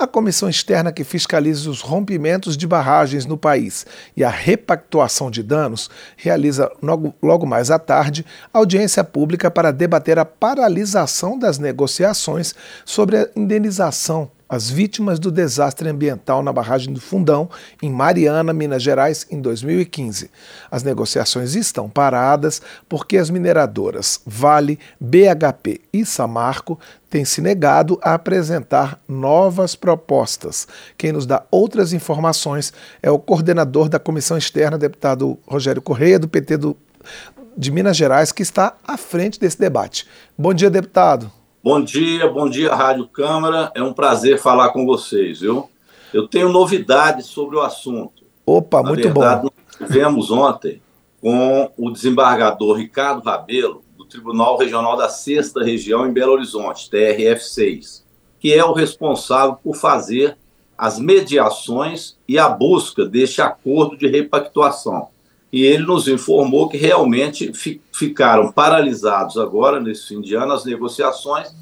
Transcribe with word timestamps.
A 0.00 0.06
comissão 0.06 0.48
externa 0.48 0.90
que 0.90 1.04
fiscaliza 1.04 1.68
os 1.68 1.82
rompimentos 1.82 2.56
de 2.56 2.66
barragens 2.66 3.26
no 3.26 3.36
país 3.36 3.84
e 4.16 4.24
a 4.24 4.30
repactuação 4.30 5.30
de 5.30 5.42
danos 5.42 5.90
realiza 6.16 6.72
logo, 6.80 7.14
logo 7.22 7.44
mais 7.44 7.70
à 7.70 7.78
tarde 7.78 8.24
audiência 8.50 9.04
pública 9.04 9.50
para 9.50 9.70
debater 9.70 10.18
a 10.18 10.24
paralisação 10.24 11.38
das 11.38 11.58
negociações 11.58 12.54
sobre 12.82 13.18
a 13.18 13.28
indenização 13.36 14.30
as 14.50 14.68
vítimas 14.68 15.20
do 15.20 15.30
desastre 15.30 15.88
ambiental 15.88 16.42
na 16.42 16.52
barragem 16.52 16.92
do 16.92 17.00
Fundão, 17.00 17.48
em 17.80 17.88
Mariana, 17.88 18.52
Minas 18.52 18.82
Gerais, 18.82 19.24
em 19.30 19.40
2015. 19.40 20.28
As 20.68 20.82
negociações 20.82 21.54
estão 21.54 21.88
paradas 21.88 22.60
porque 22.88 23.16
as 23.16 23.30
mineradoras 23.30 24.20
Vale, 24.26 24.76
BHP 24.98 25.80
e 25.92 26.04
Samarco 26.04 26.80
têm 27.08 27.24
se 27.24 27.40
negado 27.40 27.96
a 28.02 28.14
apresentar 28.14 29.00
novas 29.06 29.76
propostas. 29.76 30.66
Quem 30.98 31.12
nos 31.12 31.26
dá 31.26 31.44
outras 31.48 31.92
informações 31.92 32.72
é 33.00 33.10
o 33.10 33.20
coordenador 33.20 33.88
da 33.88 34.00
comissão 34.00 34.36
externa, 34.36 34.76
deputado 34.76 35.38
Rogério 35.46 35.80
Correia, 35.80 36.18
do 36.18 36.26
PT 36.28 36.56
do, 36.56 36.76
de 37.56 37.70
Minas 37.70 37.96
Gerais, 37.96 38.32
que 38.32 38.42
está 38.42 38.74
à 38.84 38.96
frente 38.96 39.38
desse 39.38 39.60
debate. 39.60 40.08
Bom 40.36 40.52
dia, 40.52 40.68
deputado. 40.68 41.39
Bom 41.62 41.82
dia, 41.82 42.26
bom 42.26 42.48
dia, 42.48 42.74
Rádio 42.74 43.06
Câmara. 43.06 43.70
É 43.74 43.82
um 43.82 43.92
prazer 43.92 44.38
falar 44.38 44.70
com 44.70 44.86
vocês, 44.86 45.40
viu? 45.40 45.68
Eu 46.10 46.26
tenho 46.26 46.48
novidades 46.48 47.26
sobre 47.26 47.54
o 47.54 47.60
assunto. 47.60 48.24
Opa, 48.46 48.82
Na 48.82 48.88
muito 48.88 49.02
verdade, 49.02 49.42
bom. 49.42 49.50
Nós 49.78 49.90
tivemos 49.90 50.30
ontem 50.30 50.80
com 51.20 51.70
o 51.76 51.90
desembargador 51.90 52.78
Ricardo 52.78 53.22
Rabelo, 53.22 53.84
do 53.94 54.06
Tribunal 54.06 54.56
Regional 54.56 54.96
da 54.96 55.10
Sexta 55.10 55.62
Região 55.62 56.06
em 56.06 56.12
Belo 56.14 56.32
Horizonte, 56.32 56.88
TRF6, 56.90 58.04
que 58.38 58.54
é 58.54 58.64
o 58.64 58.72
responsável 58.72 59.54
por 59.62 59.76
fazer 59.76 60.38
as 60.78 60.98
mediações 60.98 62.16
e 62.26 62.38
a 62.38 62.48
busca 62.48 63.04
deste 63.04 63.42
acordo 63.42 63.98
de 63.98 64.06
repactuação 64.08 65.08
e 65.52 65.64
ele 65.64 65.84
nos 65.84 66.06
informou 66.06 66.68
que 66.68 66.76
realmente 66.76 67.52
fi, 67.52 67.80
ficaram 67.92 68.52
paralisados 68.52 69.36
agora, 69.36 69.80
nesse 69.80 70.08
fim 70.08 70.20
de 70.20 70.34
ano, 70.34 70.52
as 70.52 70.64
negociações, 70.64 71.54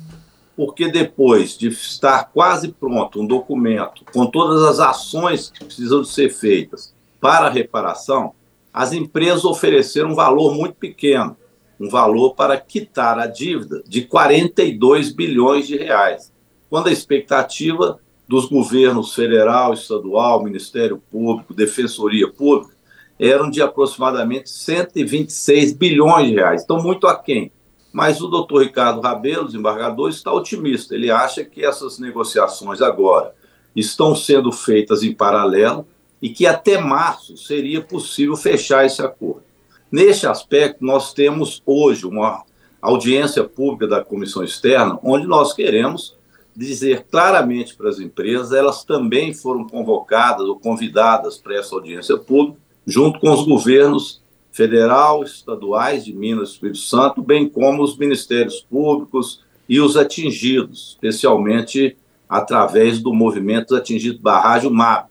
porque 0.57 0.91
depois 0.91 1.57
de 1.57 1.69
estar 1.69 2.25
quase 2.33 2.69
pronto 2.69 3.21
um 3.21 3.27
documento 3.27 4.05
com 4.13 4.27
todas 4.27 4.63
as 4.65 4.81
ações 4.81 5.51
que 5.51 5.65
precisam 5.65 6.05
ser 6.05 6.31
feitas 6.31 6.93
para 7.21 7.47
a 7.47 7.51
reparação, 7.51 8.35
as 8.73 8.93
empresas 8.93 9.45
ofereceram 9.45 10.11
um 10.11 10.15
valor 10.15 10.55
muito 10.55 10.75
pequeno, 10.75 11.37
um 11.81 11.89
valor 11.89 12.35
para 12.35 12.57
quitar 12.59 13.19
a 13.19 13.27
dívida 13.27 13.83
de 13.87 14.03
42 14.03 15.13
bilhões 15.13 15.67
de 15.67 15.77
reais, 15.77 16.33
quando 16.69 16.89
a 16.89 16.93
expectativa 16.93 17.99
dos 18.27 18.47
governos 18.47 19.15
federal, 19.15 19.73
estadual, 19.73 20.45
Ministério 20.45 21.03
Público, 21.11 21.55
Defensoria 21.55 22.31
Pública, 22.31 22.75
eram 23.19 23.51
de 23.51 23.61
aproximadamente 23.61 24.51
126 24.51 25.73
bilhões 25.73 26.29
de 26.29 26.35
reais, 26.35 26.63
então 26.63 26.83
muito 26.83 27.07
aquém. 27.07 27.51
Mas 27.93 28.21
o 28.21 28.29
doutor 28.29 28.63
Ricardo 28.63 29.01
Rabelo, 29.01 29.47
desembargador, 29.47 30.09
está 30.11 30.33
otimista. 30.33 30.95
Ele 30.95 31.11
acha 31.11 31.45
que 31.45 31.65
essas 31.65 31.99
negociações 31.99 32.83
agora 32.83 33.35
estão 33.75 34.15
sendo 34.15 34.53
feitas 34.53 35.03
em 35.03 35.13
paralelo 35.13 35.87
e 36.21 36.29
que 36.29 36.47
até 36.47 36.79
março 36.79 37.37
seria 37.37 37.81
possível 37.81 38.37
fechar 38.37 38.85
esse 38.85 39.01
acordo. 39.03 39.43
Neste 39.91 40.27
aspecto, 40.27 40.85
nós 40.85 41.15
temos 41.15 41.63
hoje 41.65 42.05
uma 42.07 42.45
audiência 42.81 43.43
pública 43.43 43.87
da 43.87 44.05
comissão 44.05 44.45
externa, 44.45 44.99
onde 45.03 45.27
nós 45.27 45.53
queremos 45.53 46.17
dizer 46.55 47.07
claramente 47.11 47.77
para 47.77 47.89
as 47.89 48.01
empresas, 48.01 48.53
elas 48.53 48.85
também 48.85 49.33
foram 49.33 49.67
convocadas 49.67 50.47
ou 50.47 50.59
convidadas 50.59 51.39
para 51.39 51.57
essa 51.57 51.75
audiência 51.75 52.17
pública, 52.19 52.59
junto 52.89 53.21
com 53.21 53.31
os 53.31 53.45
governos 53.45 54.23
federal, 54.51 55.23
estaduais 55.23 56.07
de 56.07 56.15
Minas 56.15 56.49
e 56.49 56.53
Espírito 56.53 56.79
Santo, 56.79 57.23
bem 57.23 57.47
como 57.47 57.83
os 57.83 57.99
ministérios 57.99 58.63
públicos 58.63 59.45
e 59.69 59.79
os 59.79 59.95
atingidos, 59.95 60.93
especialmente 60.95 61.99
através 62.27 62.99
do 62.99 63.13
movimento 63.13 63.77
Atingido 63.77 64.21
Barragem 64.21 64.71
MAB. 64.71 65.07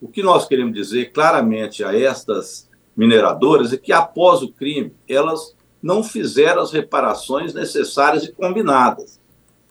O 0.00 0.06
que 0.06 0.22
nós 0.22 0.46
queremos 0.46 0.72
dizer 0.72 1.06
claramente 1.12 1.82
a 1.82 1.92
estas 1.92 2.68
mineradoras 2.96 3.72
é 3.72 3.76
que, 3.76 3.92
após 3.92 4.40
o 4.40 4.52
crime, 4.52 4.92
elas 5.08 5.56
não 5.82 6.04
fizeram 6.04 6.62
as 6.62 6.70
reparações 6.70 7.52
necessárias 7.52 8.24
e 8.24 8.32
combinadas. 8.32 9.18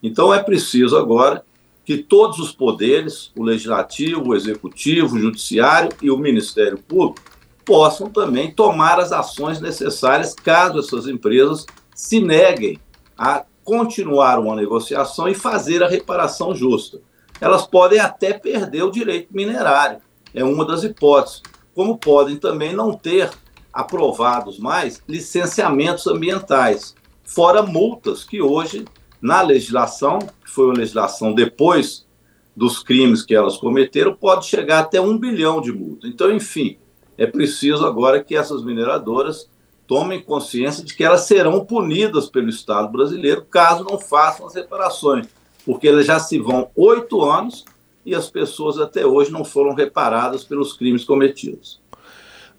Então, 0.04 0.34
é 0.34 0.44
preciso 0.44 0.98
agora 0.98 1.46
que 1.86 1.98
todos 1.98 2.40
os 2.40 2.52
poderes, 2.52 3.32
o 3.38 3.44
legislativo, 3.44 4.32
o 4.32 4.36
executivo, 4.36 5.16
o 5.16 5.20
judiciário 5.20 5.90
e 6.02 6.12
o 6.12 6.18
Ministério 6.18 6.78
Público, 6.78 7.37
possam 7.68 8.10
também 8.10 8.50
tomar 8.50 8.98
as 8.98 9.12
ações 9.12 9.60
necessárias 9.60 10.34
caso 10.34 10.80
essas 10.80 11.06
empresas 11.06 11.66
se 11.94 12.22
neguem 12.22 12.80
a 13.18 13.44
continuar 13.62 14.40
uma 14.40 14.56
negociação 14.56 15.28
e 15.28 15.36
fazer 15.36 15.84
a 15.84 15.90
reparação 15.90 16.56
justa. 16.56 17.02
Elas 17.42 17.68
podem 17.68 18.00
até 18.00 18.32
perder 18.32 18.84
o 18.84 18.90
direito 18.90 19.36
minerário, 19.36 20.00
é 20.34 20.46
uma 20.46 20.64
das 20.64 20.86
hipóteses, 20.86 21.42
como 21.76 21.98
podem 21.98 22.38
também 22.38 22.72
não 22.74 22.94
ter 22.94 23.30
aprovados 23.74 24.58
mais 24.58 25.04
licenciamentos 25.06 26.08
ambientais, 26.08 26.96
fora 27.26 27.62
multas 27.62 28.24
que 28.24 28.42
hoje, 28.42 28.86
na 29.22 29.42
legislação, 29.42 30.20
que 30.20 30.50
foi 30.50 30.68
uma 30.68 30.78
legislação 30.78 31.34
depois 31.34 32.08
dos 32.56 32.82
crimes 32.82 33.24
que 33.24 33.36
elas 33.36 33.58
cometeram, 33.58 34.16
pode 34.16 34.46
chegar 34.46 34.80
até 34.80 35.02
um 35.02 35.18
bilhão 35.18 35.60
de 35.60 35.74
multa. 35.74 36.08
Então, 36.08 36.32
enfim, 36.32 36.78
é 37.18 37.26
preciso 37.26 37.86
agora 37.86 38.24
que 38.24 38.36
essas 38.36 38.64
mineradoras 38.64 39.50
tomem 39.88 40.22
consciência 40.22 40.84
de 40.84 40.94
que 40.94 41.04
elas 41.04 41.22
serão 41.22 41.66
punidas 41.66 42.30
pelo 42.30 42.50
Estado 42.50 42.90
brasileiro 42.90 43.46
caso 43.46 43.84
não 43.84 43.98
façam 43.98 44.46
as 44.46 44.54
reparações, 44.54 45.28
porque 45.66 45.88
elas 45.88 46.06
já 46.06 46.20
se 46.20 46.38
vão 46.38 46.70
oito 46.76 47.24
anos 47.24 47.66
e 48.06 48.14
as 48.14 48.30
pessoas 48.30 48.78
até 48.78 49.06
hoje 49.06 49.32
não 49.32 49.44
foram 49.44 49.74
reparadas 49.74 50.44
pelos 50.44 50.74
crimes 50.74 51.04
cometidos. 51.04 51.82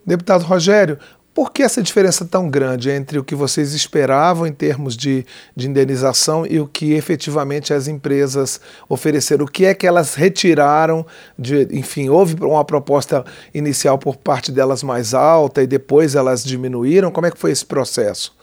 Deputado 0.05 0.43
Rogério, 0.43 0.99
por 1.39 1.53
que 1.53 1.63
essa 1.63 1.81
diferença 1.81 2.25
tão 2.25 2.51
grande 2.51 2.91
entre 2.91 3.17
o 3.17 3.23
que 3.23 3.37
vocês 3.37 3.73
esperavam 3.73 4.45
em 4.45 4.53
termos 4.53 4.97
de, 4.97 5.25
de 5.55 5.69
indenização 5.69 6.45
e 6.45 6.59
o 6.59 6.67
que 6.67 6.95
efetivamente 6.95 7.73
as 7.73 7.87
empresas 7.87 8.61
ofereceram? 8.89 9.45
O 9.45 9.49
que 9.49 9.65
é 9.65 9.73
que 9.73 9.87
elas 9.87 10.17
retiraram? 10.17 11.07
De, 11.39 11.69
enfim, 11.71 12.09
houve 12.09 12.35
uma 12.43 12.65
proposta 12.65 13.25
inicial 13.55 13.97
por 13.99 14.17
parte 14.17 14.51
delas 14.51 14.83
mais 14.83 15.15
alta 15.15 15.63
e 15.63 15.67
depois 15.69 16.17
elas 16.17 16.43
diminuíram? 16.43 17.13
Como 17.13 17.29
é 17.29 17.31
que 17.31 17.39
foi 17.39 17.53
esse 17.53 17.65
processo? 17.65 18.35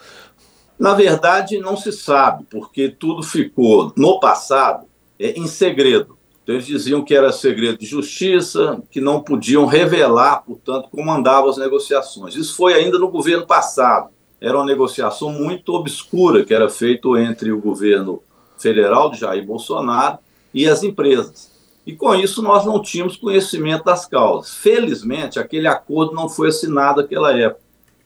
Na 0.79 0.93
verdade, 0.93 1.59
não 1.59 1.75
se 1.75 1.91
sabe, 1.91 2.45
porque 2.49 2.87
tudo 2.87 3.23
ficou 3.23 3.91
no 3.97 4.21
passado 4.21 4.85
é, 5.19 5.31
em 5.31 5.47
segredo. 5.47 6.14
Então, 6.45 6.53
eles 6.53 6.67
diziam 6.67 7.03
que 7.03 7.15
era 7.15 7.31
segredo 7.31 7.79
de 7.79 7.87
justiça, 7.87 8.79
que 8.91 9.01
não 9.01 9.19
podiam 9.19 9.65
revelar, 9.65 10.43
portanto, 10.45 10.89
como 10.91 11.11
andavam 11.11 11.49
as 11.49 11.57
negociações. 11.57 12.35
Isso 12.35 12.55
foi 12.55 12.75
ainda 12.75 12.99
no 12.99 13.09
governo 13.09 13.47
passado. 13.47 14.11
Era 14.39 14.55
uma 14.55 14.65
negociação 14.65 15.31
muito 15.31 15.73
obscura 15.73 16.45
que 16.45 16.53
era 16.53 16.69
feita 16.69 17.07
entre 17.19 17.51
o 17.51 17.59
governo 17.59 18.21
federal 18.59 19.09
de 19.09 19.21
Jair 19.21 19.43
Bolsonaro 19.43 20.19
e 20.53 20.67
as 20.67 20.83
empresas. 20.83 21.51
E 21.83 21.95
com 21.95 22.13
isso 22.13 22.43
nós 22.43 22.63
não 22.63 22.79
tínhamos 22.79 23.17
conhecimento 23.17 23.85
das 23.85 24.05
causas. 24.05 24.53
Felizmente, 24.53 25.39
aquele 25.39 25.67
acordo 25.67 26.13
não 26.13 26.29
foi 26.29 26.49
assinado 26.49 27.01
naquela 27.01 27.35
época. 27.35 27.61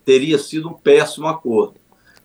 Teria 0.05 0.37
sido 0.37 0.69
um 0.69 0.73
péssimo 0.73 1.27
acordo. 1.27 1.73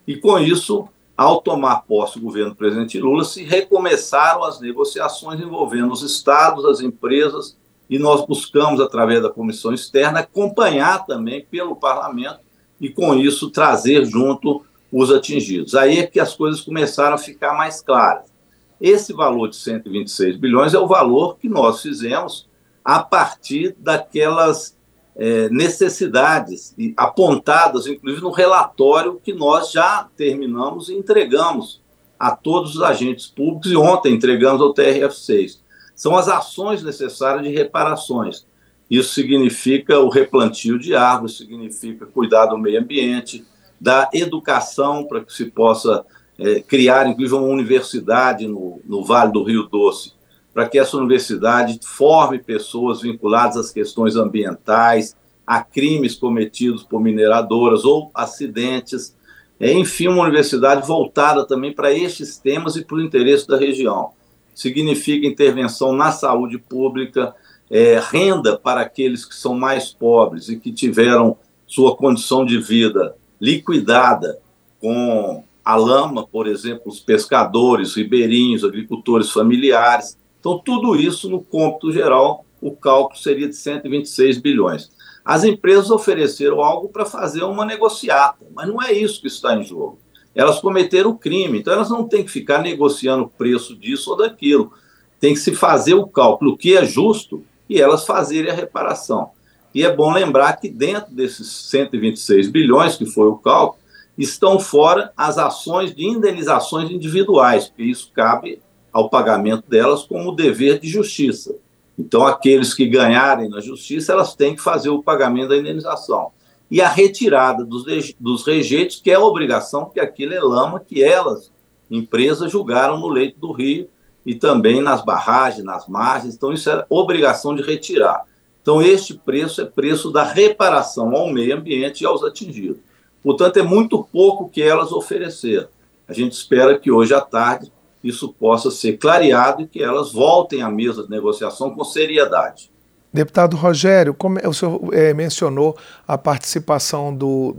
E 0.06 0.14
com 0.16 0.38
isso, 0.38 0.88
ao 1.16 1.41
tomar 1.41 1.82
posse 1.82 2.19
o 2.19 2.22
governo 2.22 2.50
do 2.50 2.56
presidente 2.56 2.98
Lula, 2.98 3.25
se 3.25 3.44
recomeçaram 3.44 4.44
as 4.44 4.60
negociações 4.60 5.41
envolvendo 5.41 5.92
os 5.92 6.02
estados, 6.02 6.64
as 6.64 6.80
empresas, 6.80 7.56
e 7.89 7.98
nós 7.98 8.27
buscamos, 8.27 8.80
através 8.80 9.22
da 9.22 9.30
comissão 9.30 9.72
externa, 9.72 10.21
acompanhar 10.21 11.04
também 11.06 11.44
pelo 11.44 11.77
parlamento 11.77 12.41
e, 12.80 12.89
com 12.89 13.15
isso, 13.15 13.50
trazer 13.50 14.04
junto 14.06 14.65
os 14.91 15.12
atingidos. 15.12 15.74
Aí 15.74 15.98
é 15.98 16.06
que 16.06 16.18
as 16.18 16.34
coisas 16.34 16.60
começaram 16.60 17.15
a 17.15 17.18
ficar 17.18 17.54
mais 17.54 17.80
claras. 17.80 18.33
Esse 18.80 19.12
valor 19.12 19.48
de 19.48 19.56
126 19.56 20.36
bilhões 20.36 20.74
é 20.74 20.78
o 20.78 20.86
valor 20.86 21.36
que 21.36 21.48
nós 21.48 21.83
fizemos 21.83 22.48
a 22.84 23.03
partir 23.03 23.74
daquelas 23.78 24.77
é, 25.16 25.49
necessidades 25.49 26.75
apontadas, 26.97 27.87
inclusive 27.87 28.22
no 28.22 28.31
relatório 28.31 29.21
que 29.22 29.33
nós 29.33 29.71
já 29.71 30.09
terminamos 30.16 30.89
e 30.89 30.95
entregamos 30.95 31.81
a 32.19 32.34
todos 32.34 32.77
os 32.77 32.83
agentes 32.83 33.27
públicos 33.27 33.71
e 33.71 33.77
ontem 33.77 34.15
entregamos 34.15 34.61
ao 34.61 34.75
TRF6. 34.75 35.59
São 35.95 36.16
as 36.16 36.28
ações 36.28 36.83
necessárias 36.83 37.45
de 37.45 37.55
reparações. 37.55 38.47
Isso 38.91 39.15
significa 39.15 39.99
o 40.01 40.09
replantio 40.09 40.78
de 40.78 40.95
árvores, 40.95 41.37
significa 41.37 42.07
cuidar 42.07 42.47
do 42.47 42.59
meio 42.59 42.81
ambiente, 42.81 43.45
da 43.81 44.09
educação 44.13 45.05
para 45.05 45.25
que 45.25 45.33
se 45.33 45.47
possa 45.47 46.05
é, 46.39 46.61
criar, 46.61 47.07
inclusive, 47.07 47.37
uma 47.37 47.47
universidade 47.47 48.47
no, 48.47 48.81
no 48.84 49.05
Vale 49.05 49.33
do 49.33 49.43
Rio 49.43 49.65
Doce 49.65 50.13
para 50.54 50.68
que 50.68 50.78
essa 50.78 50.97
universidade 50.97 51.80
forme 51.84 52.39
pessoas 52.39 53.03
vinculadas 53.03 53.56
às 53.56 53.72
questões 53.72 54.15
ambientais, 54.15 55.16
a 55.45 55.62
crimes 55.62 56.15
cometidos 56.15 56.84
por 56.84 57.03
mineradoras 57.03 57.84
ou 57.84 58.10
acidentes. 58.15 59.15
É, 59.59 59.72
enfim, 59.72 60.09
uma 60.09 60.22
universidade 60.22 60.86
voltada 60.86 61.45
também 61.45 61.72
para 61.72 61.92
estes 61.92 62.39
temas 62.39 62.77
e 62.77 62.84
para 62.84 62.97
o 62.97 63.03
interesse 63.03 63.47
da 63.47 63.56
região. 63.56 64.10
Significa 64.54 65.27
intervenção 65.27 65.92
na 65.92 66.12
saúde 66.12 66.59
pública, 66.59 67.34
é, 67.68 68.01
renda 68.10 68.56
para 68.56 68.80
aqueles 68.80 69.24
que 69.24 69.34
são 69.34 69.54
mais 69.54 69.92
pobres 69.92 70.48
e 70.48 70.56
que 70.56 70.72
tiveram 70.72 71.36
sua 71.66 71.97
condição 71.97 72.45
de 72.45 72.59
vida 72.60 73.16
liquidada 73.41 74.39
com 74.80 75.42
a 75.65 75.77
lama, 75.77 76.27
por 76.27 76.47
exemplo, 76.47 76.83
os 76.86 77.01
pescadores, 77.01 77.95
ribeirinhos, 77.97 78.65
agricultores 78.65 79.30
familiares. 79.30 80.16
Então, 80.44 80.58
tudo 80.58 80.94
isso 80.94 81.30
no 81.30 81.42
cômputo 81.42 81.91
geral, 81.91 82.44
o 82.60 82.76
cálculo 82.76 83.18
seria 83.18 83.48
de 83.48 83.56
126 83.56 84.36
bilhões. 84.36 84.91
As 85.24 85.42
empresas 85.42 85.91
ofereceram 85.91 86.60
algo 86.60 86.91
para 86.91 87.06
fazer 87.06 87.42
uma 87.44 87.64
negociata, 87.64 88.44
mas 88.54 88.68
não 88.68 88.82
é 88.82 88.92
isso 88.92 89.22
que 89.22 89.26
está 89.26 89.56
em 89.56 89.64
jogo. 89.64 89.98
Elas 90.34 90.60
cometeram 90.60 91.16
crime, 91.16 91.60
então 91.60 91.72
elas 91.72 91.88
não 91.88 92.06
têm 92.06 92.22
que 92.22 92.30
ficar 92.30 92.60
negociando 92.60 93.24
o 93.24 93.30
preço 93.30 93.74
disso 93.74 94.10
ou 94.10 94.18
daquilo. 94.18 94.70
Tem 95.18 95.32
que 95.32 95.41
se 95.41 95.54
fazer 95.54 95.94
o 95.94 96.06
cálculo, 96.06 96.52
o 96.52 96.56
que 96.58 96.76
é 96.76 96.84
justo, 96.84 97.42
e 97.66 97.80
elas 97.80 98.04
fazerem 98.04 98.50
a 98.50 98.54
reparação. 98.54 99.30
E 99.74 99.82
é 99.82 99.96
bom 99.96 100.12
lembrar 100.12 100.60
que 100.60 100.68
dentro 100.68 101.10
desses 101.10 101.50
126 101.70 102.50
bilhões, 102.50 102.96
que 102.96 103.06
foi 103.06 103.28
o 103.28 103.38
cálculo, 103.38 103.82
estão 104.18 104.60
fora 104.60 105.10
as 105.16 105.38
ações 105.38 105.94
de 105.94 106.04
indenizações 106.04 106.91
individuais, 106.91 107.68
porque 107.68 107.84
isso 107.84 108.10
cabe 108.12 108.60
ao 108.94 109.10
pagamento 109.10 109.68
delas 109.68 110.04
como 110.04 110.30
dever 110.30 110.78
de 110.78 110.88
justiça. 110.88 111.56
Então, 111.98 112.24
aqueles 112.24 112.72
que 112.72 112.86
ganharem 112.86 113.48
na 113.48 113.60
justiça, 113.60 114.12
elas 114.12 114.34
têm 114.36 114.54
que 114.54 114.62
fazer 114.62 114.88
o 114.88 115.02
pagamento 115.02 115.48
da 115.48 115.56
indenização. 115.56 116.30
E 116.70 116.80
a 116.80 116.88
retirada 116.88 117.64
dos, 117.64 117.84
dos 118.18 118.46
rejeitos, 118.46 119.00
que 119.00 119.10
é 119.10 119.18
obrigação, 119.18 119.84
porque 119.84 119.98
aquilo 119.98 120.32
é 120.32 120.41
lama 120.41 120.78
que 120.78 121.02
elas, 121.02 121.50
empresas, 121.91 122.52
julgaram 122.52 122.98
no 122.98 123.08
leito 123.08 123.38
do 123.38 123.50
rio 123.50 123.88
e 124.24 124.34
também 124.34 124.80
nas 124.80 125.04
barragens, 125.04 125.64
nas 125.64 125.88
margens. 125.88 126.36
Então, 126.36 126.52
isso 126.52 126.70
é 126.70 126.86
obrigação 126.88 127.54
de 127.54 127.62
retirar. 127.62 128.24
Então, 128.62 128.80
este 128.80 129.14
preço 129.14 129.60
é 129.60 129.64
preço 129.64 130.10
da 130.12 130.22
reparação 130.22 131.14
ao 131.14 131.32
meio 131.32 131.56
ambiente 131.56 132.02
e 132.02 132.06
aos 132.06 132.22
atingidos. 132.22 132.78
Portanto, 133.22 133.56
é 133.56 133.62
muito 133.62 134.04
pouco 134.04 134.48
que 134.48 134.62
elas 134.62 134.92
ofereceram. 134.92 135.68
A 136.06 136.12
gente 136.12 136.32
espera 136.32 136.78
que 136.78 136.91
hoje 136.91 137.12
à 137.12 137.20
tarde 137.20 137.72
isso 138.04 138.28
possa 138.28 138.71
ser 138.71 138.98
clareado 138.98 139.62
e 139.62 139.66
que 139.66 139.83
elas 139.83 140.12
voltem 140.12 140.62
à 140.62 140.71
mesa 140.71 141.03
de 141.03 141.10
negociação 141.10 141.74
com 141.74 141.83
seriedade. 141.83 142.71
Deputado 143.15 143.56
Rogério, 143.56 144.12
como 144.12 144.41
é, 144.41 144.48
o 144.48 144.53
senhor 144.53 144.92
é, 144.92 145.15
mencionou 145.15 145.78
a 146.06 146.18
participação 146.18 147.15
do, 147.15 147.54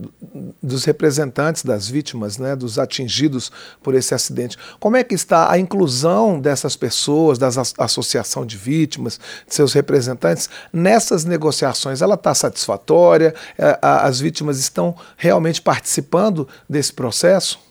dos 0.62 0.84
representantes 0.84 1.64
das 1.64 1.88
vítimas, 1.88 2.38
né, 2.38 2.58
dos 2.58 2.78
atingidos 2.78 3.50
por 3.82 3.96
esse 3.96 4.14
acidente. 4.14 4.58
Como 4.82 4.98
é 4.98 5.04
que 5.04 5.16
está 5.16 5.50
a 5.50 5.58
inclusão 5.58 6.42
dessas 6.42 6.76
pessoas, 6.76 7.38
da 7.38 7.48
associação 7.78 8.46
de 8.46 8.58
vítimas, 8.58 9.18
de 9.48 9.56
seus 9.56 9.72
representantes, 9.72 10.50
nessas 10.74 11.24
negociações? 11.24 12.02
Ela 12.02 12.16
está 12.16 12.36
satisfatória? 12.36 13.34
É, 13.58 13.80
as 13.82 14.20
vítimas 14.20 14.60
estão 14.60 14.94
realmente 15.16 15.62
participando 15.62 16.46
desse 16.70 16.92
processo? 16.92 17.65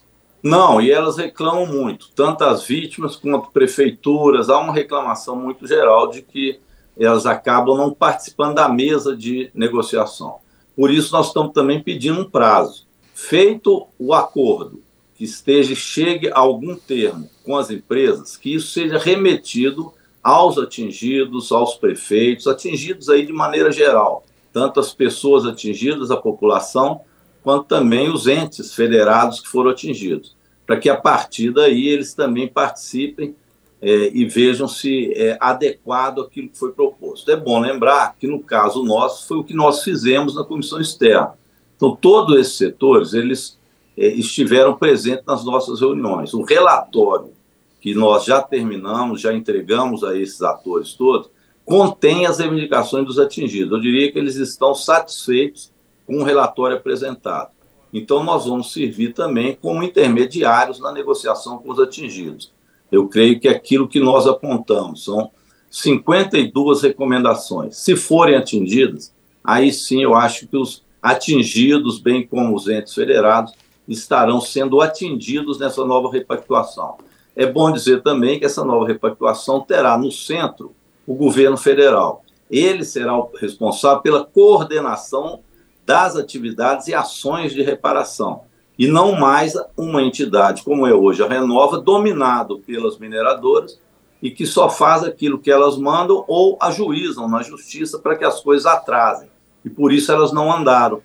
Não, 0.45 0.79
e 0.79 0.91
elas 0.91 1.17
reclamam 1.17 1.65
muito, 1.65 2.11
tanto 2.15 2.45
as 2.45 2.65
vítimas 2.65 3.17
quanto 3.17 3.51
prefeituras. 3.51 4.51
Há 4.51 4.59
uma 4.59 4.75
reclamação 4.75 5.35
muito 5.35 5.67
geral 5.67 6.11
de 6.11 6.21
que 6.21 6.61
elas 7.01 7.25
acabam 7.25 7.79
não 7.79 7.95
participando 7.95 8.57
da 8.57 8.69
mesa 8.69 9.17
de 9.17 9.51
negociação. 9.55 10.37
Por 10.77 10.91
isso, 10.91 11.15
nós 11.15 11.29
estamos 11.29 11.55
também 11.55 11.83
pedindo 11.83 12.21
um 12.21 12.29
prazo. 12.29 12.87
Feito 13.15 13.87
o 13.99 14.13
acordo, 14.13 14.83
que 15.15 15.25
esteja, 15.25 15.75
chegue 15.75 16.29
a 16.29 16.41
algum 16.41 16.77
termo 16.77 17.31
com 17.43 17.57
as 17.57 17.71
empresas, 17.71 18.37
que 18.37 18.55
isso 18.55 18.67
seja 18.67 18.99
remetido 18.99 19.95
aos 20.23 20.59
atingidos, 20.59 21.53
aos 21.53 21.77
prefeitos, 21.77 22.47
atingidos 22.47 23.09
aí 23.09 23.25
de 23.25 23.33
maneira 23.33 23.73
geral, 23.73 24.27
tanto 24.53 24.79
as 24.79 24.93
pessoas 24.93 25.47
atingidas, 25.47 26.11
a 26.11 26.19
população, 26.19 27.01
quanto 27.45 27.67
também 27.67 28.11
os 28.11 28.27
entes 28.27 28.75
federados 28.75 29.39
que 29.39 29.49
foram 29.49 29.71
atingidos, 29.71 30.35
para 30.67 30.79
que 30.79 30.89
a 30.89 30.97
partir 30.97 31.51
daí 31.51 31.89
eles 31.89 32.15
também 32.15 32.49
participem 32.49 33.37
é, 33.83 34.11
e 34.15 34.25
vejam 34.25 34.67
se 34.67 35.13
é 35.13 35.37
adequado 35.39 36.23
aquilo 36.23 36.49
que 36.49 36.59
foi 36.59 36.73
proposto. 36.73 37.31
É 37.31 37.37
bom 37.37 37.61
lembrar 37.61 38.17
que 38.19 38.27
no 38.27 38.41
caso 38.41 38.83
nosso 38.83 39.29
foi 39.29 39.37
o 39.37 39.45
que 39.45 39.53
nós 39.53 39.83
fizemos 39.83 40.35
na 40.35 40.43
comissão 40.43 40.81
externa. 40.81 41.35
Então 41.77 41.95
todos 41.95 42.41
esses 42.41 42.57
setores 42.57 43.13
eles 43.13 43.59
é, 43.95 44.07
estiveram 44.07 44.75
presentes 44.75 45.27
nas 45.27 45.45
nossas 45.45 45.81
reuniões. 45.81 46.33
O 46.33 46.43
relatório 46.43 47.35
que 47.79 47.95
nós 47.95 48.25
já 48.25 48.41
terminamos, 48.41 49.21
já 49.21 49.35
entregamos 49.35 50.03
a 50.03 50.17
esses 50.17 50.41
atores 50.41 50.95
todos, 50.95 51.29
contém 51.67 52.25
as 52.25 52.39
reivindicações 52.39 53.05
dos 53.05 53.19
atingidos. 53.19 53.73
Eu 53.73 53.81
diria 53.81 54.11
que 54.11 54.19
eles 54.19 54.37
estão 54.37 54.75
satisfeitos 54.75 55.74
com 56.07 56.17
o 56.19 56.25
relatório 56.25 56.77
apresentado. 56.77 57.51
Então, 57.93 58.25
nós 58.25 58.47
vamos 58.47 58.73
servir 58.73 59.13
também 59.13 59.57
como 59.61 59.83
intermediários 59.83 60.81
na 60.81 60.91
negociação 60.91 61.59
com 61.59 61.71
os 61.71 61.79
atingidos. 61.79 62.53
Eu 62.91 63.09
creio 63.09 63.39
que 63.39 63.49
aquilo 63.49 63.89
que 63.89 64.01
nós 64.01 64.27
apontamos 64.27 65.05
são 65.05 65.31
52 65.71 66.83
recomendações. 66.83 67.77
Se 67.77 67.97
forem 67.97 68.37
atingidas, 68.37 69.13
aí 69.43 69.73
sim 69.73 70.03
eu 70.03 70.15
acho 70.15 70.47
que 70.47 70.57
os 70.57 70.85
atingidos, 71.03 71.99
bem 71.99 72.27
como 72.27 72.55
os 72.55 72.69
entes 72.69 72.95
federados, 72.95 73.53
estarão 73.87 74.41
sendo 74.41 74.81
atingidos 74.81 75.59
nessa 75.59 75.85
nova 75.85 76.11
repactuação. 76.11 76.97
É 77.37 77.45
bom 77.45 77.71
dizer 77.71 78.03
também 78.03 78.39
que 78.39 78.45
essa 78.45 78.65
nova 78.65 78.87
repactuação 78.87 79.61
terá 79.61 79.99
no 79.99 80.11
centro 80.11 80.75
o 81.07 81.15
governo 81.15 81.57
federal. 81.57 82.25
Ele 82.51 82.85
será 82.85 83.17
o 83.17 83.31
responsável 83.37 84.01
pela 84.01 84.25
coordenação 84.25 85.41
das 85.85 86.17
atividades 86.17 86.89
e 86.89 86.95
ações 86.95 87.53
de 87.53 87.63
reparação, 87.63 88.43
e 88.79 88.87
não 88.87 89.13
mais 89.13 89.55
uma 89.77 90.03
entidade 90.03 90.63
como 90.63 90.87
é 90.87 90.93
hoje 90.93 91.23
a 91.23 91.29
Renova, 91.29 91.79
dominado 91.79 92.59
pelas 92.61 92.99
mineradoras 92.99 93.79
e 94.21 94.31
que 94.31 94.47
só 94.47 94.71
faz 94.71 95.05
aquilo 95.05 95.39
que 95.39 95.51
elas 95.51 95.77
mandam 95.77 96.25
ou 96.27 96.57
ajuizam 96.61 97.29
na 97.29 97.43
justiça 97.43 97.99
para 97.99 98.17
que 98.17 98.25
as 98.25 98.41
coisas 98.41 98.67
atrasem. 98.67 99.29
E 99.65 99.71
por 99.71 99.93
isso 99.93 100.11
elas 100.11 100.33
não 100.33 100.51
andaram. 100.51 101.03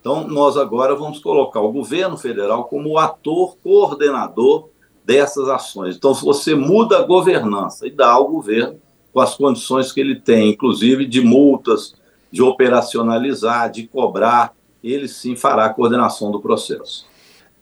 Então, 0.00 0.28
nós 0.28 0.56
agora 0.56 0.94
vamos 0.94 1.18
colocar 1.18 1.60
o 1.60 1.72
governo 1.72 2.16
federal 2.16 2.64
como 2.64 2.90
o 2.90 2.98
ator 2.98 3.56
coordenador 3.62 4.68
dessas 5.04 5.48
ações. 5.48 5.96
Então, 5.96 6.14
você 6.14 6.54
muda 6.54 6.98
a 6.98 7.02
governança 7.02 7.86
e 7.86 7.90
dá 7.90 8.10
ao 8.10 8.28
governo 8.28 8.78
com 9.12 9.20
as 9.20 9.34
condições 9.34 9.90
que 9.90 10.00
ele 10.00 10.20
tem, 10.20 10.50
inclusive 10.50 11.06
de 11.06 11.20
multas, 11.20 11.94
de 12.30 12.42
operacionalizar, 12.42 13.70
de 13.70 13.86
cobrar, 13.86 14.52
ele 14.82 15.08
sim 15.08 15.34
fará 15.36 15.66
a 15.66 15.74
coordenação 15.74 16.30
do 16.30 16.40
processo. 16.40 17.06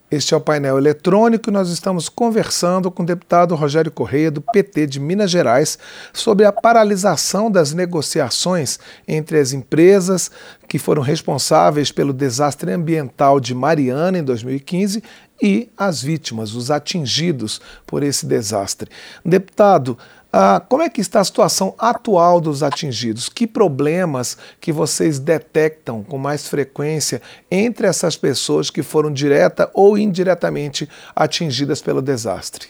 Este 0.08 0.34
é 0.34 0.36
o 0.36 0.40
painel 0.40 0.78
eletrônico 0.78 1.50
e 1.50 1.52
nós 1.52 1.68
estamos 1.68 2.08
conversando 2.08 2.92
com 2.92 3.02
o 3.02 3.06
deputado 3.06 3.56
Rogério 3.56 3.90
Correia, 3.90 4.30
do 4.30 4.40
PT 4.40 4.86
de 4.86 5.00
Minas 5.00 5.32
Gerais, 5.32 5.76
sobre 6.12 6.44
a 6.44 6.52
paralisação 6.52 7.50
das 7.50 7.72
negociações 7.72 8.78
entre 9.08 9.40
as 9.40 9.52
empresas 9.52 10.30
que 10.68 10.78
foram 10.78 11.02
responsáveis 11.02 11.90
pelo 11.90 12.12
desastre 12.12 12.72
ambiental 12.72 13.40
de 13.40 13.52
Mariana 13.52 14.16
em 14.16 14.22
2015 14.22 15.02
e 15.42 15.68
as 15.76 16.02
vítimas, 16.02 16.54
os 16.54 16.70
atingidos 16.70 17.60
por 17.84 18.04
esse 18.04 18.26
desastre. 18.26 18.88
Deputado, 19.24 19.98
ah, 20.32 20.60
como 20.60 20.82
é 20.82 20.90
que 20.90 21.00
está 21.00 21.20
a 21.20 21.24
situação 21.24 21.74
atual 21.78 22.40
dos 22.40 22.62
atingidos? 22.62 23.28
Que 23.28 23.46
problemas 23.46 24.36
que 24.60 24.72
vocês 24.72 25.18
detectam 25.18 26.02
com 26.02 26.18
mais 26.18 26.48
frequência 26.48 27.22
entre 27.50 27.86
essas 27.86 28.16
pessoas 28.16 28.68
que 28.68 28.82
foram 28.82 29.12
direta 29.12 29.70
ou 29.72 29.96
indiretamente 29.96 30.88
atingidas 31.14 31.80
pelo 31.80 32.02
desastre? 32.02 32.68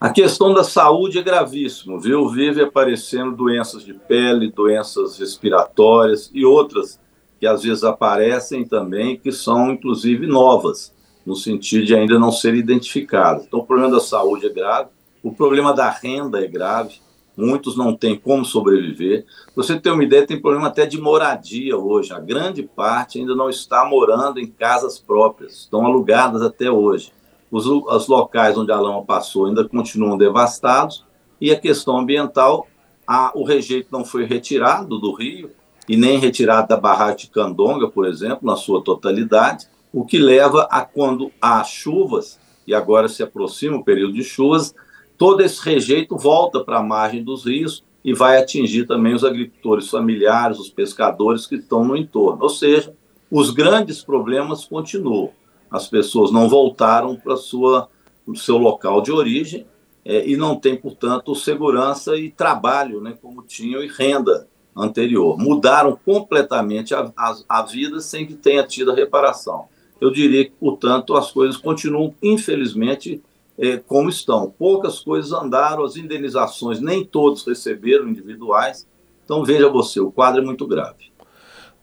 A 0.00 0.10
questão 0.10 0.52
da 0.52 0.64
saúde 0.64 1.18
é 1.18 1.22
gravíssima, 1.22 1.98
viu? 2.00 2.28
Vive 2.28 2.62
aparecendo 2.62 3.36
doenças 3.36 3.84
de 3.84 3.94
pele, 3.94 4.52
doenças 4.52 5.18
respiratórias 5.18 6.30
e 6.34 6.44
outras 6.44 6.98
que 7.38 7.46
às 7.46 7.62
vezes 7.62 7.84
aparecem 7.84 8.64
também, 8.64 9.16
que 9.16 9.30
são 9.30 9.70
inclusive 9.70 10.26
novas, 10.26 10.92
no 11.24 11.36
sentido 11.36 11.84
de 11.84 11.94
ainda 11.94 12.18
não 12.18 12.32
ser 12.32 12.54
identificadas. 12.54 13.44
Então, 13.46 13.60
o 13.60 13.64
problema 13.66 13.92
da 13.92 14.00
saúde 14.00 14.46
é 14.46 14.52
grave 14.52 14.88
o 15.26 15.32
problema 15.32 15.74
da 15.74 15.90
renda 15.90 16.40
é 16.40 16.46
grave, 16.46 17.00
muitos 17.36 17.76
não 17.76 17.96
têm 17.96 18.16
como 18.16 18.44
sobreviver. 18.44 19.26
Você 19.56 19.76
tem 19.76 19.90
uma 19.90 20.04
ideia, 20.04 20.24
tem 20.24 20.40
problema 20.40 20.68
até 20.68 20.86
de 20.86 21.00
moradia 21.00 21.76
hoje. 21.76 22.12
A 22.12 22.20
grande 22.20 22.62
parte 22.62 23.18
ainda 23.18 23.34
não 23.34 23.50
está 23.50 23.84
morando 23.84 24.38
em 24.38 24.46
casas 24.46 25.00
próprias, 25.00 25.62
estão 25.62 25.84
alugadas 25.84 26.42
até 26.42 26.70
hoje. 26.70 27.12
Os, 27.50 27.66
os 27.66 28.06
locais 28.06 28.56
onde 28.56 28.70
a 28.70 28.78
lama 28.78 29.02
passou 29.02 29.46
ainda 29.46 29.68
continuam 29.68 30.16
devastados 30.16 31.04
E 31.40 31.50
a 31.50 31.58
questão 31.58 31.98
ambiental, 31.98 32.68
a, 33.04 33.32
o 33.34 33.42
rejeito 33.42 33.88
não 33.90 34.04
foi 34.04 34.26
retirado 34.26 34.96
do 34.96 35.12
rio 35.12 35.50
e 35.88 35.96
nem 35.96 36.20
retirado 36.20 36.68
da 36.68 36.76
barragem 36.76 37.26
de 37.26 37.30
Candonga, 37.30 37.88
por 37.88 38.06
exemplo, 38.06 38.46
na 38.46 38.54
sua 38.54 38.80
totalidade, 38.80 39.66
o 39.92 40.06
que 40.06 40.18
leva 40.18 40.68
a 40.70 40.82
quando 40.82 41.32
há 41.42 41.64
chuvas, 41.64 42.38
e 42.64 42.72
agora 42.72 43.08
se 43.08 43.24
aproxima 43.24 43.76
o 43.76 43.84
período 43.84 44.14
de 44.14 44.22
chuvas, 44.22 44.72
todo 45.16 45.40
esse 45.42 45.62
rejeito 45.64 46.16
volta 46.16 46.62
para 46.62 46.78
a 46.78 46.82
margem 46.82 47.22
dos 47.22 47.44
rios 47.44 47.84
e 48.04 48.12
vai 48.14 48.38
atingir 48.38 48.86
também 48.86 49.14
os 49.14 49.24
agricultores 49.24 49.88
familiares, 49.88 50.58
os 50.58 50.70
pescadores 50.70 51.46
que 51.46 51.56
estão 51.56 51.84
no 51.84 51.96
entorno. 51.96 52.42
Ou 52.42 52.48
seja, 52.48 52.94
os 53.30 53.50
grandes 53.50 54.02
problemas 54.02 54.64
continuam. 54.64 55.30
As 55.70 55.88
pessoas 55.88 56.30
não 56.30 56.48
voltaram 56.48 57.16
para 57.16 57.34
o 57.34 58.36
seu 58.36 58.56
local 58.56 59.02
de 59.02 59.10
origem 59.10 59.66
é, 60.04 60.24
e 60.24 60.36
não 60.36 60.54
têm, 60.54 60.76
portanto, 60.76 61.34
segurança 61.34 62.16
e 62.16 62.30
trabalho, 62.30 63.00
né, 63.00 63.18
como 63.20 63.42
tinham, 63.42 63.82
e 63.82 63.88
renda 63.88 64.46
anterior. 64.76 65.36
Mudaram 65.36 65.98
completamente 66.04 66.94
a, 66.94 67.12
a, 67.16 67.36
a 67.48 67.62
vida 67.62 68.00
sem 68.00 68.24
que 68.24 68.34
tenha 68.34 68.62
tido 68.62 68.92
a 68.92 68.94
reparação. 68.94 69.64
Eu 70.00 70.12
diria 70.12 70.44
que, 70.44 70.52
portanto, 70.52 71.16
as 71.16 71.32
coisas 71.32 71.56
continuam, 71.56 72.14
infelizmente, 72.22 73.20
é, 73.58 73.76
como 73.78 74.08
estão. 74.08 74.50
Poucas 74.58 75.00
coisas 75.00 75.32
andaram, 75.32 75.84
as 75.84 75.96
indenizações 75.96 76.80
nem 76.80 77.04
todos 77.04 77.46
receberam 77.46 78.08
individuais. 78.08 78.86
Então, 79.24 79.44
veja 79.44 79.68
você, 79.68 79.98
o 80.00 80.10
quadro 80.10 80.42
é 80.42 80.44
muito 80.44 80.66
grave. 80.66 81.16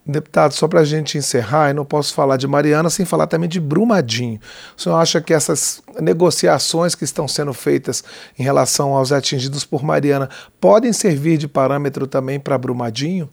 Deputado, 0.06 0.54
só 0.54 0.68
para 0.68 0.82
a 0.82 0.86
gente 0.86 1.18
encerrar, 1.18 1.70
eu 1.70 1.76
não 1.76 1.86
posso 1.86 2.14
falar 2.14 2.36
de 2.36 2.46
Mariana 2.46 2.90
sem 2.90 3.06
falar 3.06 3.26
também 3.26 3.48
de 3.48 3.60
Brumadinho. 3.60 4.38
O 4.78 4.82
senhor 4.82 4.98
acha 4.98 5.22
que 5.22 5.34
essas 5.34 5.82
negociações 5.98 6.94
que 6.94 7.06
estão 7.06 7.26
sendo 7.26 7.54
feitas 7.54 8.04
em 8.38 8.44
relação 8.44 8.94
aos 8.94 9.14
atingidos 9.14 9.64
por 9.64 9.82
Mariana 9.82 10.30
podem 10.60 10.92
servir 10.92 11.38
de 11.38 11.48
parâmetro 11.48 12.06
também 12.06 12.38
para 12.38 12.58
Brumadinho? 12.58 13.30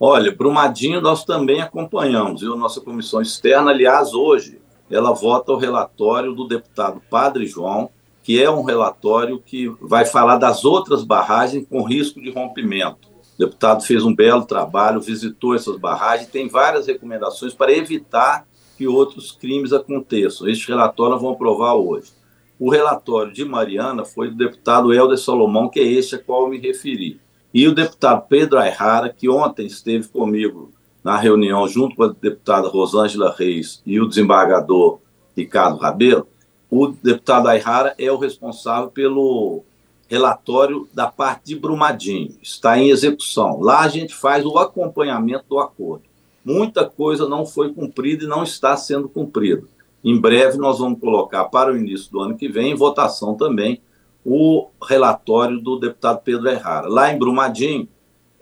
Olha, 0.00 0.34
Brumadinho 0.34 1.02
nós 1.02 1.22
também 1.22 1.60
acompanhamos, 1.60 2.40
viu? 2.40 2.56
Nossa 2.56 2.80
comissão 2.80 3.20
externa, 3.20 3.70
aliás, 3.70 4.14
hoje, 4.14 4.58
ela 4.90 5.12
vota 5.12 5.52
o 5.52 5.56
relatório 5.56 6.32
do 6.32 6.46
deputado 6.46 7.00
Padre 7.10 7.46
João, 7.46 7.90
que 8.22 8.42
é 8.42 8.50
um 8.50 8.62
relatório 8.62 9.40
que 9.40 9.68
vai 9.80 10.04
falar 10.04 10.36
das 10.36 10.64
outras 10.64 11.04
barragens 11.04 11.66
com 11.68 11.82
risco 11.82 12.20
de 12.20 12.30
rompimento. 12.30 13.08
O 13.08 13.38
deputado 13.38 13.84
fez 13.84 14.04
um 14.04 14.14
belo 14.14 14.44
trabalho, 14.44 15.00
visitou 15.00 15.54
essas 15.54 15.76
barragens, 15.76 16.30
tem 16.30 16.48
várias 16.48 16.86
recomendações 16.86 17.54
para 17.54 17.72
evitar 17.72 18.46
que 18.76 18.86
outros 18.86 19.32
crimes 19.32 19.72
aconteçam. 19.72 20.48
Este 20.48 20.68
relatório 20.68 21.18
vamos 21.18 21.34
aprovar 21.34 21.74
hoje. 21.74 22.12
O 22.58 22.70
relatório 22.70 23.32
de 23.32 23.44
Mariana 23.44 24.04
foi 24.04 24.30
do 24.30 24.36
deputado 24.36 24.92
Helder 24.92 25.18
Salomão, 25.18 25.68
que 25.68 25.78
é 25.78 25.84
este 25.84 26.14
a 26.14 26.18
qual 26.18 26.48
me 26.48 26.58
referi. 26.58 27.20
E 27.52 27.68
o 27.68 27.74
deputado 27.74 28.26
Pedro 28.28 28.58
Ayrara, 28.58 29.08
que 29.08 29.28
ontem 29.28 29.66
esteve 29.66 30.08
comigo 30.08 30.72
na 31.06 31.16
reunião, 31.16 31.68
junto 31.68 31.94
com 31.94 32.02
a 32.02 32.08
deputada 32.08 32.66
Rosângela 32.66 33.32
Reis 33.38 33.80
e 33.86 34.00
o 34.00 34.08
desembargador 34.08 34.98
Ricardo 35.36 35.78
Rabelo, 35.78 36.26
o 36.68 36.88
deputado 36.88 37.46
Ayrara 37.46 37.94
é 37.96 38.10
o 38.10 38.18
responsável 38.18 38.90
pelo 38.90 39.62
relatório 40.08 40.88
da 40.92 41.06
parte 41.06 41.44
de 41.44 41.54
Brumadinho, 41.54 42.34
está 42.42 42.76
em 42.76 42.90
execução. 42.90 43.60
Lá 43.60 43.82
a 43.82 43.88
gente 43.88 44.12
faz 44.16 44.44
o 44.44 44.58
acompanhamento 44.58 45.44
do 45.48 45.60
acordo. 45.60 46.02
Muita 46.44 46.84
coisa 46.84 47.28
não 47.28 47.46
foi 47.46 47.72
cumprida 47.72 48.24
e 48.24 48.28
não 48.28 48.42
está 48.42 48.76
sendo 48.76 49.08
cumprida. 49.08 49.62
Em 50.02 50.20
breve 50.20 50.58
nós 50.58 50.80
vamos 50.80 50.98
colocar 50.98 51.44
para 51.44 51.72
o 51.72 51.76
início 51.76 52.10
do 52.10 52.18
ano 52.18 52.36
que 52.36 52.48
vem 52.48 52.72
em 52.72 52.76
votação 52.76 53.36
também 53.36 53.80
o 54.24 54.66
relatório 54.82 55.60
do 55.60 55.78
deputado 55.78 56.20
Pedro 56.24 56.48
Errara. 56.48 56.88
Lá 56.88 57.12
em 57.12 57.16
Brumadinho, 57.16 57.88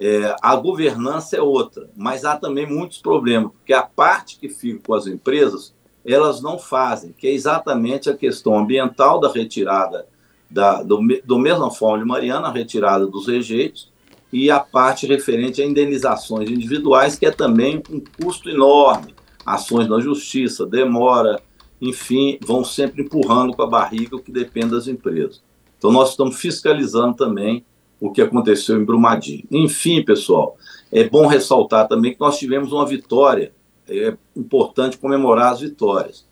é, 0.06 0.36
a 0.42 0.54
governança 0.54 1.34
é 1.34 1.40
outra, 1.40 1.88
mas 1.96 2.26
há 2.26 2.36
também 2.36 2.66
muitos 2.66 2.98
problemas, 2.98 3.50
porque 3.52 3.72
a 3.72 3.82
parte 3.82 4.38
que 4.38 4.50
fica 4.50 4.82
com 4.86 4.92
as 4.92 5.06
empresas, 5.06 5.74
elas 6.04 6.42
não 6.42 6.58
fazem, 6.58 7.14
que 7.16 7.26
é 7.26 7.32
exatamente 7.32 8.10
a 8.10 8.14
questão 8.14 8.58
ambiental 8.58 9.18
da 9.18 9.32
retirada 9.32 10.06
da, 10.50 10.82
do, 10.82 11.00
do 11.24 11.38
mesma 11.38 11.70
forma 11.70 12.00
de 12.00 12.04
Mariana, 12.04 12.48
a 12.48 12.52
retirada 12.52 13.06
dos 13.06 13.26
rejeitos, 13.26 13.90
e 14.30 14.50
a 14.50 14.60
parte 14.60 15.06
referente 15.06 15.62
a 15.62 15.64
indenizações 15.64 16.50
individuais, 16.50 17.16
que 17.16 17.24
é 17.24 17.30
também 17.30 17.82
um 17.90 18.02
custo 18.22 18.50
enorme. 18.50 19.14
Ações 19.46 19.88
na 19.88 20.00
justiça, 20.00 20.66
demora, 20.66 21.40
enfim, 21.80 22.38
vão 22.42 22.62
sempre 22.62 23.04
empurrando 23.04 23.54
com 23.54 23.62
a 23.62 23.66
barriga 23.66 24.16
o 24.16 24.20
que 24.20 24.30
depende 24.30 24.72
das 24.72 24.86
empresas. 24.86 25.42
Então, 25.78 25.90
nós 25.90 26.10
estamos 26.10 26.38
fiscalizando 26.38 27.16
também 27.16 27.64
o 28.04 28.12
que 28.12 28.20
aconteceu 28.20 28.78
em 28.78 28.84
Brumadinho. 28.84 29.44
Enfim, 29.50 30.04
pessoal, 30.04 30.58
é 30.92 31.08
bom 31.08 31.26
ressaltar 31.26 31.88
também 31.88 32.12
que 32.12 32.20
nós 32.20 32.38
tivemos 32.38 32.70
uma 32.70 32.84
vitória, 32.84 33.54
é 33.88 34.14
importante 34.36 34.98
comemorar 34.98 35.54
as 35.54 35.60
vitórias. 35.60 36.26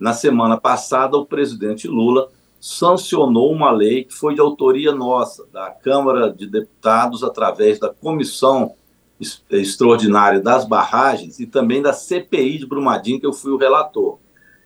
Na 0.00 0.14
semana 0.14 0.56
passada, 0.56 1.18
o 1.18 1.26
presidente 1.26 1.86
Lula 1.86 2.30
sancionou 2.58 3.52
uma 3.52 3.70
lei 3.70 4.04
que 4.04 4.14
foi 4.14 4.34
de 4.34 4.40
autoria 4.40 4.90
nossa, 4.90 5.46
da 5.52 5.70
Câmara 5.70 6.32
de 6.32 6.46
Deputados, 6.46 7.22
através 7.22 7.78
da 7.78 7.90
Comissão 7.90 8.74
Extraordinária 9.50 10.40
das 10.40 10.64
Barragens 10.64 11.38
e 11.40 11.46
também 11.46 11.82
da 11.82 11.92
CPI 11.92 12.58
de 12.58 12.66
Brumadinho, 12.66 13.20
que 13.20 13.26
eu 13.26 13.34
fui 13.34 13.52
o 13.52 13.58
relator. 13.58 14.18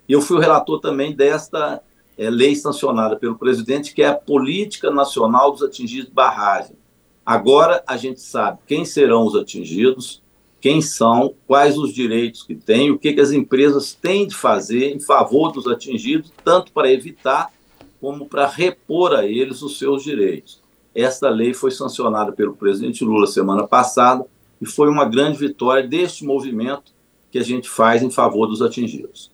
E 0.08 0.12
eu 0.12 0.20
fui 0.20 0.36
o 0.36 0.40
relator 0.40 0.78
também 0.78 1.12
desta 1.12 1.82
é, 2.22 2.30
lei 2.30 2.54
sancionada 2.54 3.16
pelo 3.16 3.36
presidente, 3.36 3.92
que 3.92 4.02
é 4.02 4.06
a 4.06 4.14
Política 4.14 4.90
Nacional 4.90 5.50
dos 5.50 5.62
Atingidos 5.62 6.06
de 6.06 6.14
Barragem. 6.14 6.76
Agora 7.24 7.82
a 7.86 7.96
gente 7.96 8.20
sabe 8.20 8.58
quem 8.66 8.84
serão 8.84 9.26
os 9.26 9.34
atingidos, 9.34 10.22
quem 10.60 10.80
são, 10.80 11.34
quais 11.46 11.76
os 11.76 11.92
direitos 11.92 12.44
que 12.44 12.54
têm, 12.54 12.90
o 12.90 12.98
que, 12.98 13.12
que 13.12 13.20
as 13.20 13.32
empresas 13.32 13.92
têm 13.92 14.26
de 14.26 14.34
fazer 14.34 14.94
em 14.94 15.00
favor 15.00 15.50
dos 15.50 15.66
atingidos, 15.66 16.32
tanto 16.44 16.70
para 16.70 16.92
evitar 16.92 17.50
como 18.00 18.28
para 18.28 18.46
repor 18.46 19.14
a 19.14 19.26
eles 19.26 19.60
os 19.62 19.78
seus 19.78 20.04
direitos. 20.04 20.60
Esta 20.94 21.28
lei 21.28 21.52
foi 21.52 21.70
sancionada 21.70 22.30
pelo 22.30 22.54
presidente 22.54 23.04
Lula 23.04 23.26
semana 23.26 23.66
passada 23.66 24.24
e 24.60 24.66
foi 24.66 24.88
uma 24.88 25.04
grande 25.04 25.38
vitória 25.38 25.86
deste 25.86 26.24
movimento 26.24 26.92
que 27.32 27.38
a 27.38 27.42
gente 27.42 27.68
faz 27.68 28.02
em 28.02 28.10
favor 28.10 28.46
dos 28.46 28.62
atingidos. 28.62 29.31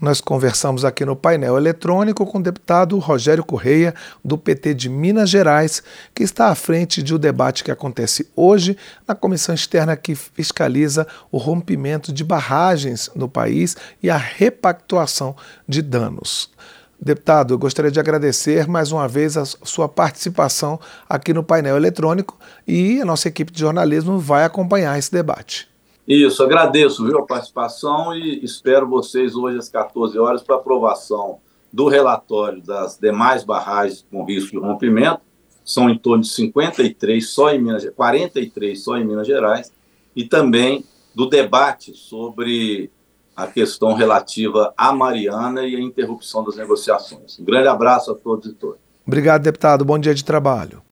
Nós 0.00 0.18
conversamos 0.18 0.82
aqui 0.82 1.04
no 1.04 1.14
painel 1.14 1.58
eletrônico 1.58 2.24
com 2.24 2.38
o 2.38 2.42
deputado 2.42 2.98
Rogério 2.98 3.44
Correia, 3.44 3.94
do 4.24 4.38
PT 4.38 4.72
de 4.72 4.88
Minas 4.88 5.28
Gerais, 5.28 5.82
que 6.14 6.22
está 6.22 6.46
à 6.46 6.54
frente 6.54 7.02
de 7.02 7.14
um 7.14 7.18
debate 7.18 7.62
que 7.62 7.70
acontece 7.70 8.26
hoje 8.34 8.78
na 9.06 9.14
comissão 9.14 9.54
externa 9.54 9.94
que 9.98 10.14
fiscaliza 10.14 11.06
o 11.30 11.36
rompimento 11.36 12.14
de 12.14 12.24
barragens 12.24 13.10
no 13.14 13.28
país 13.28 13.76
e 14.02 14.08
a 14.08 14.16
repactuação 14.16 15.36
de 15.68 15.82
danos. 15.82 16.50
Deputado, 16.98 17.52
eu 17.52 17.58
gostaria 17.58 17.90
de 17.90 18.00
agradecer 18.00 18.66
mais 18.66 18.92
uma 18.92 19.06
vez 19.06 19.36
a 19.36 19.44
sua 19.44 19.88
participação 19.88 20.80
aqui 21.08 21.34
no 21.34 21.44
painel 21.44 21.76
eletrônico 21.76 22.38
e 22.66 23.02
a 23.02 23.04
nossa 23.04 23.28
equipe 23.28 23.52
de 23.52 23.60
jornalismo 23.60 24.18
vai 24.18 24.44
acompanhar 24.44 24.98
esse 24.98 25.12
debate. 25.12 25.69
Isso, 26.06 26.42
agradeço 26.42 27.04
viu, 27.04 27.18
a 27.18 27.26
participação 27.26 28.14
e 28.14 28.44
espero 28.44 28.88
vocês 28.88 29.34
hoje 29.34 29.58
às 29.58 29.68
14 29.68 30.18
horas 30.18 30.42
para 30.42 30.56
aprovação 30.56 31.38
do 31.72 31.88
relatório 31.88 32.60
das 32.62 32.98
demais 32.98 33.44
barragens 33.44 34.04
com 34.10 34.24
risco 34.24 34.50
de 34.50 34.58
rompimento. 34.58 35.20
São 35.64 35.88
em 35.88 35.96
torno 35.96 36.22
de 36.22 36.30
53 36.30 37.28
só 37.28 37.50
em 37.50 37.60
Minas 37.60 37.88
43 37.90 38.82
só 38.82 38.96
em 38.96 39.04
Minas 39.04 39.26
Gerais, 39.26 39.72
e 40.16 40.24
também 40.24 40.84
do 41.14 41.26
debate 41.26 41.94
sobre 41.94 42.90
a 43.36 43.46
questão 43.46 43.94
relativa 43.94 44.74
à 44.76 44.92
Mariana 44.92 45.66
e 45.66 45.76
a 45.76 45.80
interrupção 45.80 46.44
das 46.44 46.56
negociações. 46.56 47.38
Um 47.38 47.44
grande 47.44 47.68
abraço 47.68 48.10
a 48.10 48.14
todos 48.14 48.50
e 48.50 48.54
todas. 48.54 48.78
Obrigado, 49.06 49.42
deputado. 49.42 49.84
Bom 49.84 49.98
dia 49.98 50.14
de 50.14 50.24
trabalho. 50.24 50.82